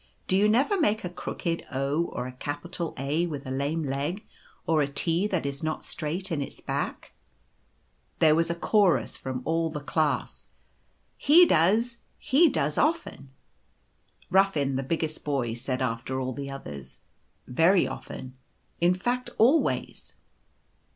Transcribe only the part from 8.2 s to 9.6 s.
was a chorus from